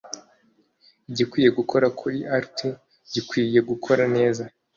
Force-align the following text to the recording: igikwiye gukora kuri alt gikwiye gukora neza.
igikwiye 1.09 1.49
gukora 1.57 1.87
kuri 1.99 2.17
alt 2.35 2.57
gikwiye 3.13 3.59
gukora 3.69 4.03
neza. 4.15 4.43